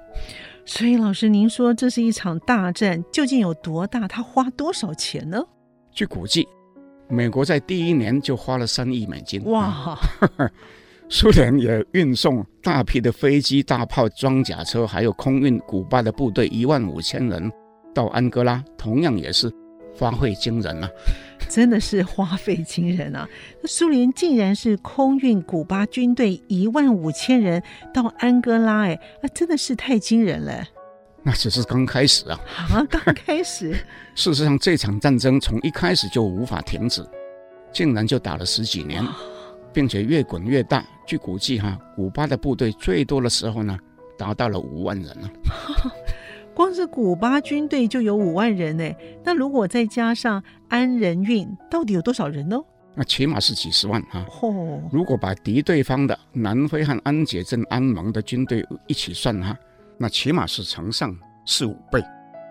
[0.67, 4.09] 所以老师，您说这是一场大战，究竟有多大？
[4.09, 5.43] 他花多少钱呢？
[5.93, 6.49] 据估计，
[7.09, 9.45] 美国在第一年就花了三亿美金。
[9.45, 9.97] 哇！
[11.11, 17.53] 苏联也运送大批的飞机、大炮、装甲车，还有空运古巴的部队一万五千人
[17.95, 19.53] 到安哥拉，同样也是
[19.95, 20.89] 花费惊人啊。
[21.55, 23.29] 真的是花费惊人啊！
[23.63, 27.63] 那苏联竟然是空运古巴军队一万五千人
[27.93, 30.67] 到安哥拉，哎，啊，真的是太惊人了。
[31.23, 32.41] 那只是刚开始啊！
[32.73, 33.73] 啊，刚开始。
[34.17, 37.07] 事实上，这场战争从一开始就无法停止，
[37.73, 39.07] 竟然就打了十几年，
[39.73, 40.85] 并且越滚越大。
[41.07, 43.79] 据估计，哈，古巴的部队最多的时候呢，
[44.19, 45.31] 达到了五万人了。
[46.55, 52.57] 光是古巴军队就有五万人呢，那如果再加上安仁运，到底有多少人呢？
[52.95, 54.25] 那起码是几十万啊。
[54.41, 59.57] 哦，如果把敌对方的南非和安杰镇安盟的军队一起算哈。
[59.97, 62.03] 那起码是乘上四五倍，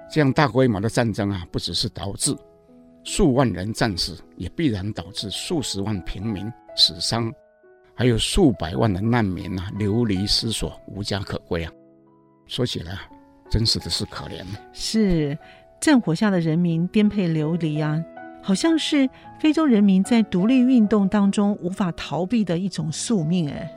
[0.10, 2.34] 这样大规模的战争啊，不只是导致
[3.04, 7.30] 数万人战死，也必然导致数十万平民死伤，
[7.96, 11.72] 还有数百万的难民啊流离失所、无家可归啊。
[12.48, 12.98] 说起来，
[13.54, 14.44] 真是的是可怜。
[14.72, 15.38] 是
[15.80, 18.04] 战火下的人民颠沛流离啊，
[18.42, 19.08] 好像是
[19.40, 23.48] 非洲人民在独立运动当中无法逃避的一种宿命。
[23.52, 23.72] 哎，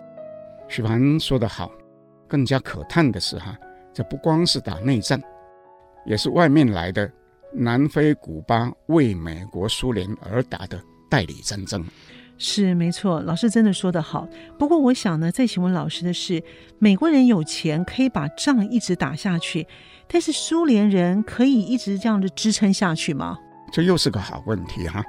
[0.66, 1.70] 许凡说得好。
[2.26, 3.54] 更加可叹的是，哈，
[3.92, 5.20] 这不光是打内战，
[6.06, 7.12] 也是外面来的
[7.52, 11.84] 南非、古巴为美国、苏联而打的代理战争。
[12.38, 14.28] 是没错，老师真的说得好。
[14.58, 16.42] 不过，我想呢，再请问老师的是，
[16.78, 19.66] 美国人有钱可以把仗一直打下去，
[20.06, 23.38] 但是苏联人可以一直这样的支撑下去吗？
[23.72, 25.02] 这又是个好问题哈。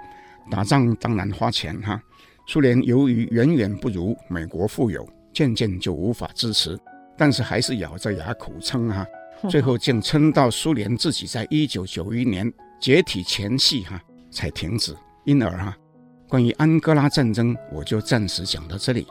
[0.49, 2.01] 打仗当然花钱哈，
[2.47, 6.79] 苏联由于远远不如美国富有，渐渐就无法支持。
[7.17, 9.05] 但是还是咬着牙苦撑哈、
[9.43, 14.95] 啊，最后竟撑到苏联自己在一九九一年解体前夕哈、啊、才停止。
[15.25, 15.77] 因而哈、啊，
[16.29, 19.07] 关于安哥拉战争，我就暂时讲到这里。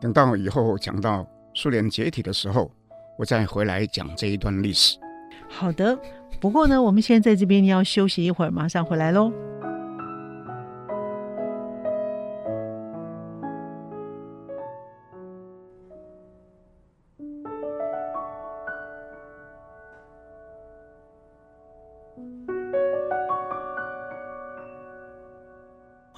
[0.00, 2.70] 等到以后讲到苏联解体的时候，
[3.18, 4.98] 我再回来讲这一段历史。
[5.48, 5.98] 好的，
[6.40, 9.32] 不过呢，我们现在在这边要休息一会儿，马上回来喽。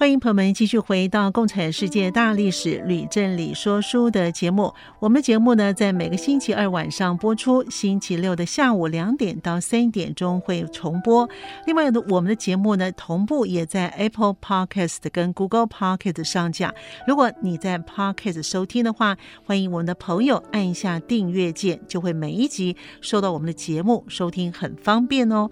[0.05, 4.71] 欢迎朋友们继续回到《共产世界大历史吕振理说书》的节目。
[4.99, 11.27] 我们的节目呢，在每个星期二晚上播出，星期六的下午两点到三点钟会重播。
[11.65, 16.71] 另外呢，我们的节目呢，同步也在 Apple Podcast 跟 Google Podcast 上架。
[17.07, 25.49] 如果你在 Podcast 收听的话，欢迎我们的朋友按一下订阅键，就会每一集收到我们的节目，收听很方便哦。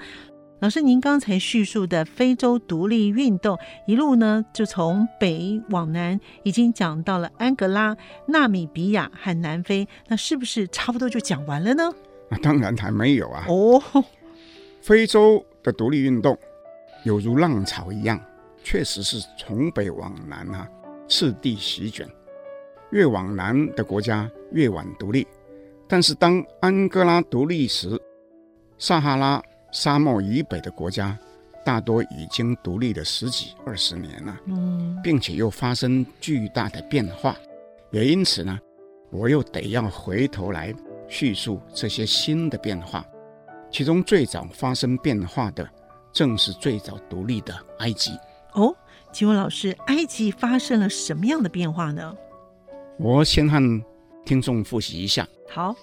[0.63, 7.97] 老师，您刚才叙述的非洲独立运动，一路呢就从北往南，已经讲到了安哥拉、
[8.27, 11.91] 纳米比亚和南非，那是不是差不多就讲完了呢？
[12.29, 13.43] 啊，当然还没有啊。
[13.49, 13.83] 哦，
[14.81, 16.37] 非洲的独立运动
[17.03, 18.17] 有如浪潮一样，
[18.63, 20.65] 确实是从北往南啊，
[21.09, 22.07] 次第席卷，
[22.91, 25.27] 越往南的国家越晚独立。
[25.89, 28.01] 但是当安哥拉独立时，
[28.77, 29.43] 撒哈拉。
[29.73, 31.17] 沙漠以北的国家，
[31.65, 37.35] 大多已经独立了十几二十年了，嗯，并且又发生巨大的变化，
[37.91, 38.57] 也因此呢，
[39.09, 40.71] 我又得要回头来
[41.07, 43.03] 叙述这些新的变化。
[43.71, 45.67] 其中最早发生变化的，
[46.11, 48.11] 正是最早独立的埃及。
[48.53, 48.75] 哦，
[49.11, 52.15] 请问老师，埃及发生了什么样的变化呢？
[52.99, 53.83] 我先和
[54.23, 55.27] 听众复习一下。
[55.49, 55.75] 好，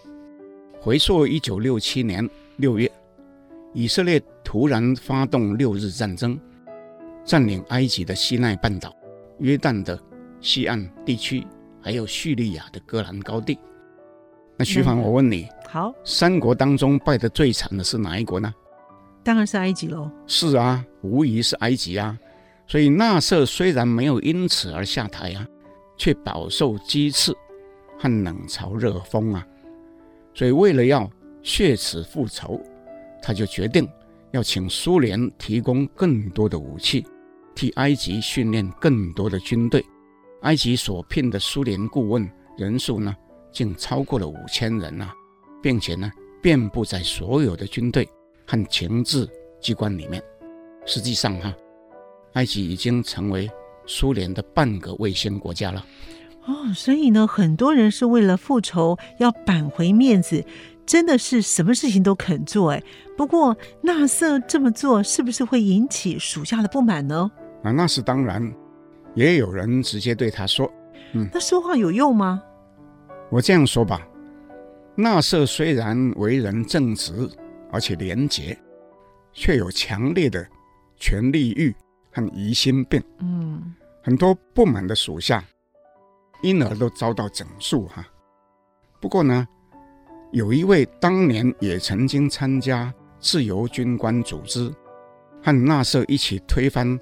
[0.81, 2.88] 回溯一九六七年六月。
[3.73, 6.39] 以色列突然发动六日战争，
[7.25, 8.95] 占领埃及的西奈半岛、
[9.39, 9.99] 约旦的
[10.41, 11.47] 西岸地区，
[11.81, 13.59] 还有叙利亚的戈兰高地。
[14.57, 18.53] 那徐凡，我问你，好，三国当中败得最惨的是哪一国呢？
[19.23, 20.11] 当然是埃及喽。
[20.27, 22.19] 是啊，无疑是埃及啊。
[22.67, 25.47] 所以纳瑟虽然没有因此而下台啊，
[25.97, 27.33] 却饱受讥刺
[27.99, 29.47] 和冷嘲热讽啊。
[30.35, 31.09] 所以为了要
[31.43, 32.61] 血耻复仇。
[33.23, 33.89] 他就决定
[34.33, 37.07] 要请苏联提供更多的武器，
[37.55, 39.85] 替埃及训练更多的军队。
[40.43, 43.15] 埃及所聘的苏联顾问人数呢，
[43.53, 45.13] 竟超过了五千人呐、
[45.63, 48.09] 并且呢，遍布在所有的军队
[48.47, 49.29] 和情治
[49.61, 50.23] 机关里面。
[50.87, 51.55] 实际上哈，
[52.33, 53.51] 埃及已经成为
[53.85, 55.85] 苏联的半个卫星国家了。
[56.51, 60.44] 哦，所以呢，很多人是为了复仇，要扳回面子。
[60.84, 62.82] 真的是什么事情都肯做哎，
[63.16, 67.30] 不过纳瑟这么做是不是会引起属下的不满呢？
[67.62, 68.53] 啊，那是当然，
[69.14, 70.68] 也有人直接对他说
[71.14, 72.42] ：“嗯，那说话有用吗？”
[73.30, 74.05] 我这样说吧，
[74.96, 77.30] 纳瑟虽然为人正直
[77.70, 78.59] 而且廉洁，
[79.32, 80.44] 却有强烈的
[80.96, 81.72] 权力欲
[82.11, 83.01] 和疑心病。
[83.20, 83.72] 嗯，
[84.03, 85.44] 很多不满的属下
[86.43, 88.07] 因而都遭到整肃哈。
[89.01, 89.47] 不过呢。
[90.32, 94.72] 有一位当年也曾经参加自由军官组织，
[95.43, 96.97] 和纳瑟一起推翻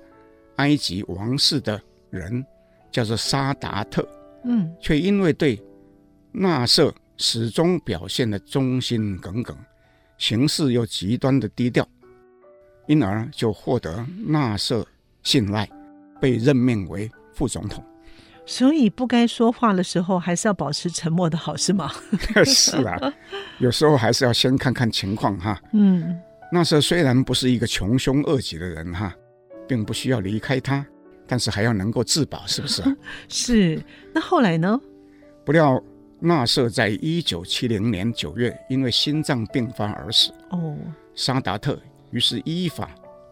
[0.57, 1.78] 埃及王室的
[2.09, 2.43] 人，
[2.91, 4.09] 叫做沙达特。
[4.45, 5.62] 嗯，却因为对
[6.32, 9.55] 纳瑟始终表现的忠心耿耿，
[10.16, 11.86] 行事又极端的低调，
[12.86, 14.86] 因而就获得纳瑟
[15.22, 15.68] 信赖，
[16.18, 17.84] 被任命为副总统。
[18.49, 21.92] 所以不该说话的时候，还是要保持沉默的好，是吗？
[22.46, 22.99] 是啊，
[23.59, 25.61] 有时候还是要先看看情况哈。
[25.74, 26.18] 嗯，
[26.51, 29.14] 纳瑟虽然不是一个穷凶恶极的人哈，
[29.68, 30.84] 并不需要离开他。
[31.30, 32.96] 但是还要能够自保，是不是啊？
[33.28, 33.78] 是。
[34.14, 34.80] 那后来呢？
[35.44, 35.78] 不料
[36.18, 40.32] 纳瑟在一九七零年九月因为心脏病发而死。
[40.49, 40.74] 哦。
[41.14, 41.78] 沙达特
[42.12, 42.88] 于是依法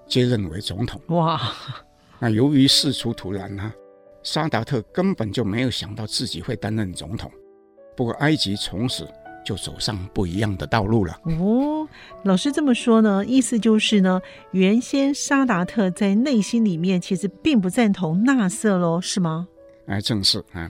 [0.07, 1.01] 接任为总统。
[1.07, 1.41] 哇！
[2.19, 3.73] 那由于事出突然呢，
[4.27, 7.31] 沙达特根本就没有想到自己会担任总统。
[7.97, 9.09] 不过埃及从此。
[9.47, 11.17] 就走上不一样的道路了。
[11.39, 11.87] 哦，
[12.25, 14.21] 老师这么说呢，意思就是呢，
[14.51, 19.47] 原先沙达特在内心里面其实并不赞同纳瑟喽，是吗？
[19.87, 20.69] 哎，正是啊。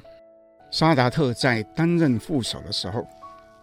[0.71, 3.07] 沙达特在担任副手的时候，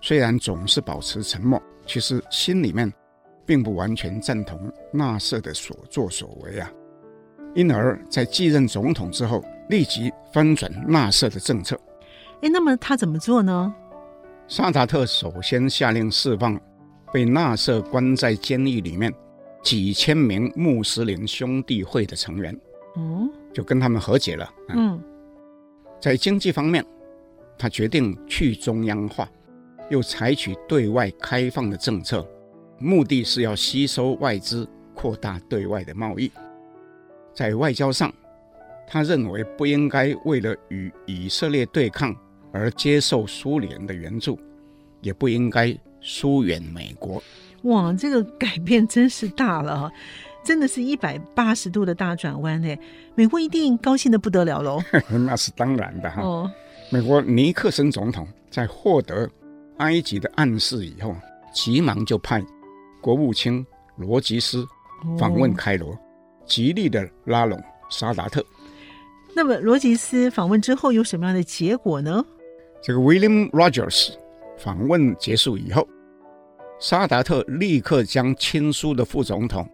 [0.01, 2.91] 虽然总是保持沉默，其实心里面
[3.45, 4.59] 并不完全赞同
[4.91, 6.71] 纳瑟的所作所为啊。
[7.53, 11.79] 因而，在继任总统之后，立即翻转纳粹的政策。
[12.41, 13.73] 哎，那么他怎么做呢？
[14.47, 16.59] 萨达特首先下令释放
[17.11, 19.11] 被纳粹关在监狱里面
[19.63, 22.55] 几千名穆斯林兄弟会的成员，
[22.97, 24.53] 嗯，就跟他们和解了。
[24.69, 25.01] 嗯，
[26.01, 26.85] 在经济方面，
[27.57, 29.27] 他决定去中央化，
[29.89, 32.27] 又采取对外开放的政策，
[32.77, 36.29] 目的是要吸收外资，扩大对外的贸易。
[37.33, 38.13] 在外交上，
[38.87, 42.15] 他认为不应该为了与以色列对抗。
[42.55, 44.39] 而接受苏联的援助，
[45.01, 47.19] 也不应该疏远美国。
[47.63, 49.91] 哇，这个改变真是大了，
[50.45, 52.77] 真的是一百八十度的大转弯呢！
[53.15, 54.79] 美国一定高兴的不得了喽。
[55.25, 56.21] 那是当然的哈。
[56.21, 56.51] 哦，
[56.91, 59.27] 美国尼克森总统在获得
[59.77, 61.15] 埃及的暗示以后，
[61.51, 62.39] 急忙就派
[63.01, 63.65] 国务卿
[63.95, 64.63] 罗吉斯
[65.17, 65.97] 访问开罗，
[66.45, 67.59] 极力的拉拢
[67.89, 68.45] 沙达特。
[69.35, 72.23] 那么罗杰斯访问之后有什么样的结果呢？
[72.81, 74.13] 这个 William Rogers
[74.57, 75.87] 访问结束以后，
[76.79, 79.67] 沙达特立刻将亲苏的副总统，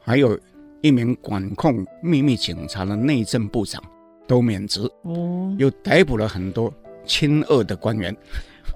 [0.00, 0.38] 还有
[0.80, 3.82] 一名管控秘密警察的内政部长
[4.26, 6.72] 都免职，哦，又逮捕了很多
[7.04, 8.16] 亲俄的官员。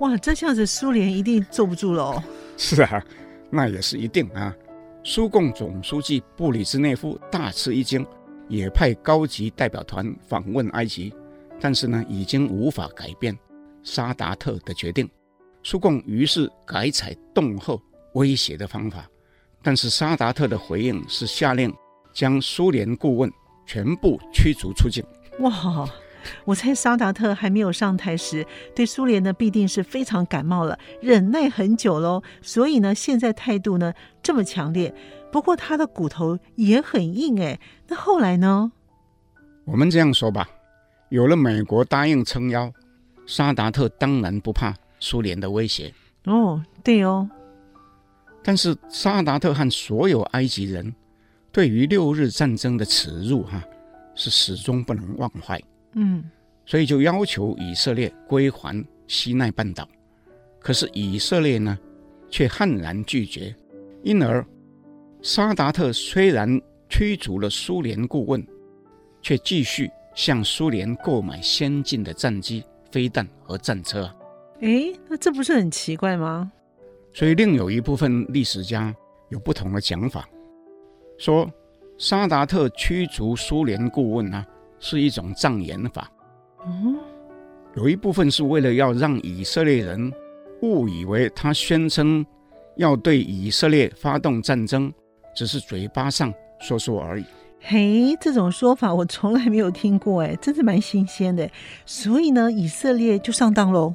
[0.01, 2.23] 哇，这下子苏联一定坐不住了哦。
[2.57, 3.05] 是啊，
[3.51, 4.55] 那也是一定啊。
[5.05, 8.05] 苏共总书记布里兹内夫大吃一惊，
[8.49, 11.13] 也派高级代表团访问埃及，
[11.61, 13.37] 但是呢，已经无法改变。
[13.83, 15.09] 沙达特的决定，
[15.63, 17.79] 苏共于是改采恫吓
[18.15, 19.07] 威胁的方法，
[19.63, 21.71] 但是沙达特的回应是下令
[22.13, 23.31] 将苏联顾问
[23.67, 25.05] 全部驱逐出境。
[25.41, 25.87] 哇！
[26.47, 32.23] 我猜沙达特还没有上台时，对苏联呢必定是非常感冒了，忍耐很久喽。
[32.41, 33.93] 所以呢，现在态度呢
[34.23, 34.95] 这么强烈。
[35.35, 37.59] 不过他的骨头也很硬哎。
[37.89, 38.71] 那后来呢？
[39.65, 40.49] 我们这样说吧，
[41.09, 42.73] 有了美国答应撑腰。
[43.27, 45.93] 沙达特当然不怕苏联的威胁
[46.27, 47.29] 哦，对哦。
[48.45, 50.95] 但是沙达特和所有埃及人
[51.51, 53.61] 对于六日战争的耻辱，哈，
[54.15, 55.61] 是始终不能忘怀。
[55.95, 56.23] 嗯，
[56.65, 59.89] 所以就要求以色列归还西奈半岛。
[60.61, 61.77] 可是以色列呢，
[62.31, 63.53] 却悍然拒绝。
[64.05, 64.47] 因而，
[65.25, 68.47] 沙达特虽然驱逐了苏联顾问，
[69.23, 72.63] 却继续向苏联购买先进的战机。
[72.93, 74.09] 飞弹和战车，
[74.61, 76.53] 哎，那这不是很奇怪吗？
[77.13, 78.95] 所以另有一部分历史家
[79.31, 80.29] 有不同的讲法，
[81.19, 81.51] 说
[81.99, 84.47] 沙达特驱逐苏联顾问呢、啊，
[84.79, 86.09] 是一种障眼法。
[86.65, 86.97] 嗯，
[87.75, 90.13] 有一部分是为了要让以色列人
[90.63, 92.25] 误以为他宣称
[92.77, 94.93] 要对以色列发动战争，
[95.35, 97.25] 只是嘴巴上说说而已。
[97.61, 101.49] 嘿，这种说法我从来没有听过，哎，真是蛮新鲜的。
[101.87, 103.95] 所以呢，以色列就上当喽。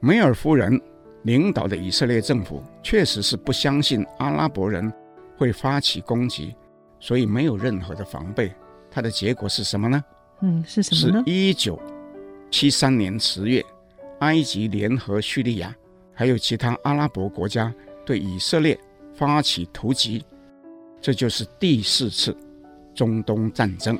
[0.00, 0.78] 梅尔夫人
[1.22, 4.92] 领导的以色列政府确实是不相信阿拉伯人
[5.38, 6.54] 会发起攻击，
[7.00, 8.52] 所以没有任何的防备。
[8.90, 10.04] 它的结果是什么呢？
[10.42, 11.24] 嗯，是什么呢？
[11.26, 11.80] 是一九
[12.50, 13.64] 七三年十月，
[14.18, 15.74] 埃及联合叙利亚
[16.12, 17.74] 还有其他阿拉伯国家
[18.04, 18.78] 对以色列
[19.14, 20.22] 发起突击，
[21.04, 22.34] 这就是第四次。
[22.94, 23.98] 中东战争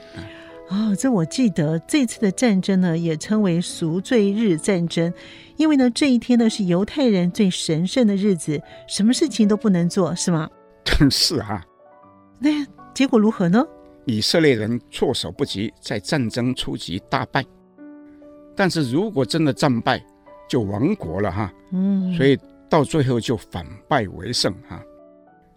[0.71, 5.13] 哦，这我记得，这次的战争呢，也称为赎罪日战争，
[5.57, 10.49] 因为呢，这一天呢是犹太人最神圣的日子，什么事情都不能做，是吗？
[11.11, 11.63] 是啊。
[12.39, 13.63] 那结果如何呢？
[14.07, 17.45] 以色列人措手不及，在战争初期大败。
[18.55, 20.03] 但是如果真的战败，
[20.49, 21.53] 就亡国了哈。
[21.73, 22.15] 嗯。
[22.17, 22.39] 所以
[22.71, 24.81] 到最后就反败为胜哈。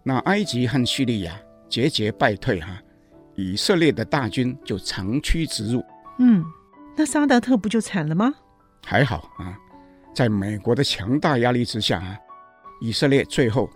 [0.08, 1.38] 那埃及和叙利亚
[1.68, 2.80] 节节败退哈。
[3.36, 5.84] 以色列的大军就长驱直入，
[6.18, 6.42] 嗯，
[6.96, 8.32] 那萨达特不就惨了吗？
[8.86, 9.54] 还好啊，
[10.14, 12.16] 在美国的强大压力之下啊，
[12.80, 13.68] 以色列最后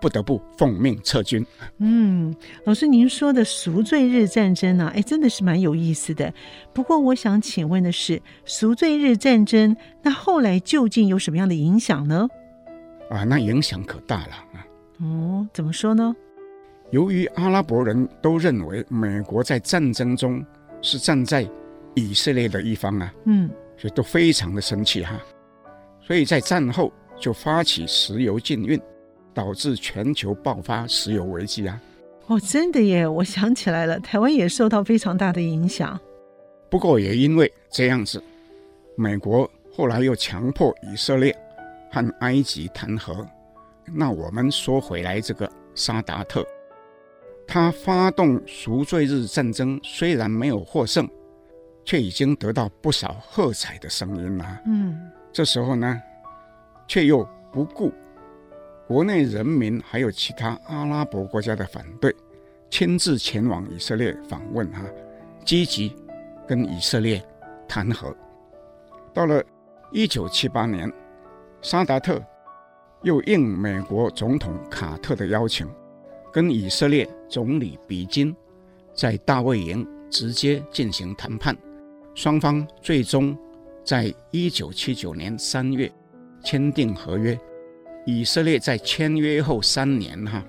[0.00, 1.44] 不得不奉命撤军。
[1.78, 2.32] 嗯，
[2.64, 4.92] 老师您说的赎罪日战争呢、啊？
[4.94, 6.32] 哎，真的是蛮有意思的。
[6.72, 12.28] 不过我想请问的是，赎罪日战争那后来究竟有什么样的影响呢？
[13.10, 14.64] 啊，那影响可大了啊。
[15.02, 16.14] 哦，怎么说呢？
[16.90, 20.44] 由于阿拉伯人都认为美国在战争中
[20.80, 21.48] 是站在
[21.94, 25.20] 以色列的一方啊，嗯，所以都非常的生气哈，
[26.00, 28.80] 所以在战后就发起石油禁运，
[29.34, 31.80] 导致全球爆发石油危机啊。
[32.26, 33.08] 哦，真的耶！
[33.08, 35.98] 我想起来了，台湾也受到非常大的影响。
[36.70, 38.22] 不过也因为这样子，
[38.96, 41.36] 美国后来又强迫以色列
[41.90, 43.26] 和埃及谈和。
[43.94, 46.46] 那我们说回来，这个萨达特。
[47.46, 51.08] 他发动赎罪日战争，虽然没有获胜，
[51.84, 54.60] 却已经得到不少喝彩的声音了。
[54.64, 56.00] 嗯，这时候呢，
[56.86, 57.92] 却又不顾
[58.86, 62.14] 国内人民还有其他阿拉伯国家的反对，
[62.70, 64.82] 亲自前往以色列访问，哈，
[65.44, 65.94] 积极
[66.46, 67.22] 跟以色列
[67.68, 68.14] 谈和。
[69.12, 69.42] 到了
[69.90, 70.90] 一九七八年，
[71.60, 72.22] 萨达特
[73.02, 75.68] 又应美国总统卡特的邀请。
[76.32, 78.34] 跟以色列总理比金
[78.94, 81.54] 在大卫营直接进行谈判，
[82.14, 83.36] 双方最终
[83.84, 85.92] 在一九七九年三月
[86.42, 87.38] 签订合约。
[88.06, 90.42] 以色列在签约后三年哈，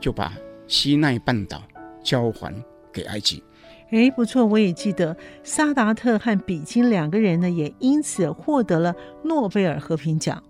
[0.00, 1.62] 就把西奈半岛
[2.02, 2.52] 交还
[2.92, 3.42] 给埃及。
[3.90, 10.42] 哎，不错，我也记得萨达特和比金两个人呢，也因此获得了诺贝尔和平奖。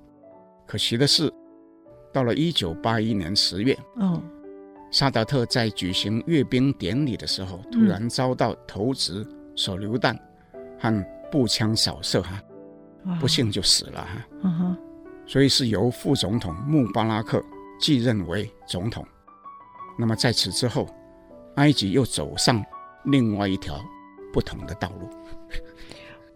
[0.66, 1.32] 可惜的是，
[2.12, 4.22] 到了一九八一年十月，哦。
[4.90, 10.16] 萨达特在举行阅兵典礼的时候，突然遭到投掷手榴弹
[10.78, 12.40] 和步枪扫射，哈，
[13.20, 14.06] 不幸就死了，
[14.42, 14.76] 哈。
[15.26, 17.42] 所以是由副总统穆巴拉克
[17.80, 19.04] 继任为总统。
[19.98, 20.88] 那么在此之后，
[21.56, 22.64] 埃及又走上
[23.04, 23.84] 另外一条
[24.32, 25.08] 不同的道路。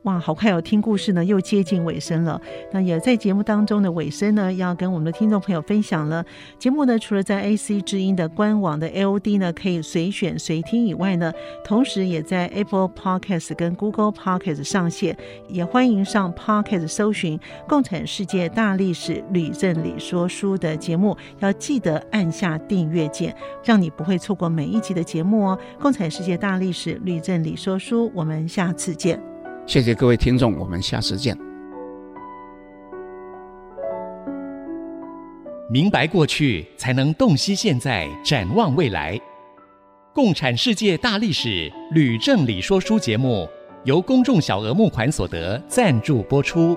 [0.05, 0.59] 哇，好快哦！
[0.63, 2.41] 听故事呢，又接近尾声了。
[2.73, 6.25] 那也在节目当中的尾声呢，要跟我们的听众朋友分享了。
[6.59, 11.31] 节目呢，除了在 AC 之音的官网的 AOD 呢可以随选随听以外呢，
[11.63, 15.15] 同时也在 Apple Podcast 跟 Google Podcast 上线。
[15.49, 17.39] 也欢迎上 Podcast 搜寻
[17.69, 25.59] 《共产世界大历史吕正理说书》的节目，要记得按下订阅键，让你不会错过每一集的节目哦。
[25.83, 29.30] 《共产世界大历史吕正理说书》，我们下次见。
[29.71, 31.39] 谢谢各位听众，我们下次见。
[35.71, 39.17] 明白过去，才能洞悉现在，展望未来。
[40.13, 43.49] 共产世界大历史吕正理说书节目，
[43.85, 46.77] 由公众小额募款所得赞助播出。